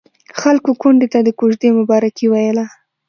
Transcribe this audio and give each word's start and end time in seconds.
خلکو 0.39 0.71
کونډې 0.81 1.07
ته 1.13 1.19
د 1.23 1.29
کوژدې 1.39 1.69
مبارکي 1.79 2.25
ويله. 2.29 2.65